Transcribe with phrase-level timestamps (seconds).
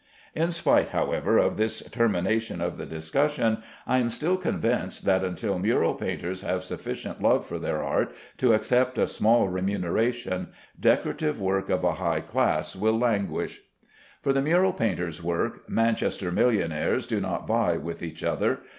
[0.33, 5.59] In spite, however, of this termination of the discussion, I am still convinced that until
[5.59, 10.47] mural painters have sufficient love for their art to accept a small remuneration,
[10.79, 13.61] decorative work of a high class will languish.
[14.23, 18.61] For the mural painter's work, Manchester millionnaires do not vie with each other.